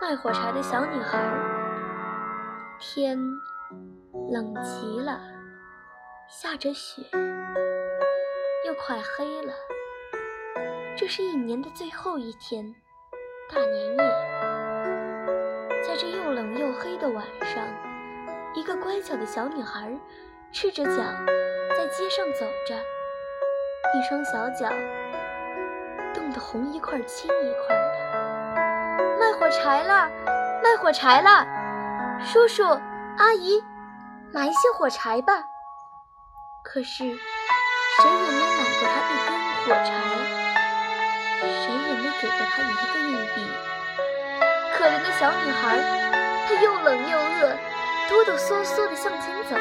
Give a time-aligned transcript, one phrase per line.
[0.00, 1.22] 卖火柴的小女孩。
[2.78, 3.18] 天
[4.32, 5.20] 冷极了，
[6.26, 7.02] 下着雪，
[8.66, 9.52] 又快黑了。
[10.96, 12.74] 这是一年的最后一天，
[13.52, 13.98] 大年夜。
[15.82, 17.62] 在这又冷又黑的晚上，
[18.54, 19.94] 一个乖巧的小女孩
[20.50, 21.02] 赤着脚
[21.76, 22.74] 在街上走着，
[23.94, 24.70] 一双小脚
[26.14, 28.29] 冻得红一块青一块的。
[29.50, 30.08] 火柴了，
[30.62, 31.44] 卖火柴了！
[32.24, 32.62] 叔叔，
[33.18, 33.60] 阿姨，
[34.32, 35.32] 买一些火柴吧。
[36.62, 39.34] 可是谁也没买过他一根
[39.66, 39.90] 火柴，
[41.42, 42.64] 谁也没给过他一
[42.94, 43.42] 个硬币。
[44.78, 45.80] 可怜的小女孩，
[46.46, 47.50] 她又冷又饿，
[48.08, 49.56] 哆哆嗦嗦地向前走。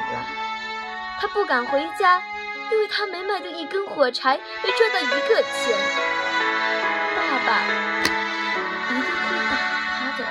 [0.00, 0.26] 了。
[1.20, 2.22] 他不敢回家，
[2.70, 5.76] 因为他没卖掉一根火柴，没赚到一个钱。
[7.16, 7.62] 爸爸
[8.88, 9.52] 一定会打
[9.98, 10.24] 他的。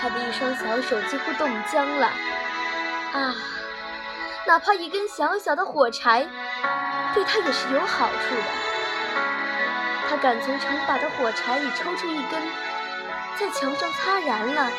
[0.00, 2.06] 他的一双小手几乎冻僵了。
[3.12, 3.34] 啊，
[4.46, 6.26] 哪怕一根小小的火柴，
[7.14, 8.42] 对他也是有好处的。
[10.08, 12.40] 他敢从成把的火柴里抽出一根，
[13.36, 14.70] 在墙上擦燃了，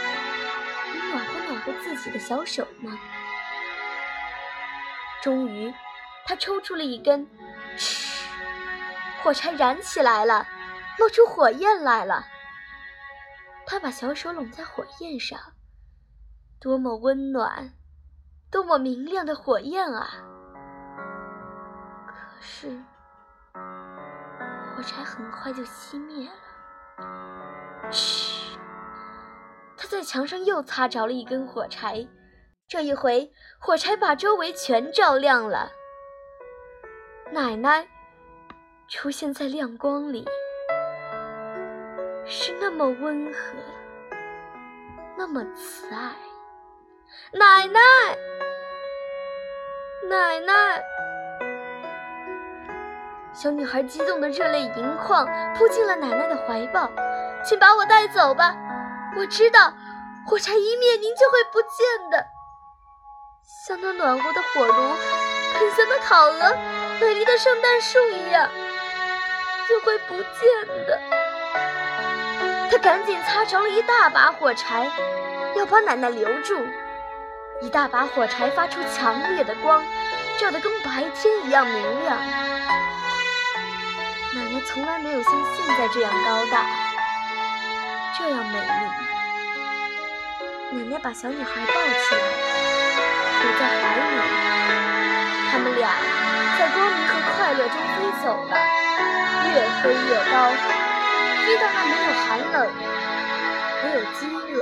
[0.97, 2.97] 暖和暖和自己的小手吗？
[5.21, 5.73] 终于，
[6.25, 7.27] 他抽出了一根，
[7.77, 8.27] 嗤，
[9.23, 10.47] 火柴燃起来了，
[10.99, 12.25] 冒出火焰来了。
[13.65, 15.37] 他把小手拢在火焰上，
[16.59, 17.73] 多么温暖，
[18.49, 20.07] 多么明亮的火焰啊！
[22.07, 22.81] 可是，
[23.53, 27.91] 火柴很快就熄灭了。
[27.91, 28.36] 嘘，
[29.87, 32.07] 在墙上又擦着了一根火柴。
[32.67, 35.71] 这一回，火柴把周围全照亮了。
[37.31, 37.87] 奶奶
[38.89, 40.25] 出现在亮光里，
[42.25, 43.39] 是那么温和，
[45.17, 46.11] 那么慈爱。
[47.31, 47.79] 奶奶，
[50.09, 50.83] 奶奶！
[53.33, 56.89] 小女孩激动的热泪盈眶，扑进了奶奶的怀抱。
[57.43, 58.55] 请把我带走吧，
[59.17, 59.73] 我知道，
[60.27, 62.23] 火柴一灭，您就会不见的。
[63.65, 64.73] 像那暖和的火炉，
[65.57, 66.55] 很香的烤鹅，
[67.01, 68.47] 美丽的圣诞树一样，
[69.67, 70.99] 就会不见的。
[72.69, 74.87] 他赶紧擦着了一大把火柴，
[75.55, 76.55] 要把奶奶留住。
[77.59, 79.83] 一大把火柴发出强烈的光，
[80.37, 82.15] 照得跟白天一样明亮。
[84.35, 86.67] 奶奶从来没有像现在这样高大，
[88.17, 88.65] 这样美丽。
[90.71, 92.21] 奶奶把小女孩抱起来。
[93.39, 94.17] 躲在怀里，
[95.51, 95.85] 他们俩
[96.57, 98.51] 在光明和快乐中飞走了，
[99.45, 99.47] 越
[99.83, 100.33] 飞越高，
[101.45, 102.55] 飞到那没有寒冷、
[103.83, 104.19] 没有饥
[104.51, 104.55] 饿、